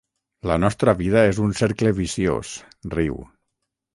La 0.51 0.55
nostra 0.61 0.95
vida 1.01 1.21
és 1.33 1.41
un 1.43 1.53
cercle 1.59 1.93
viciós 1.99 2.57
—riu—. 2.91 3.23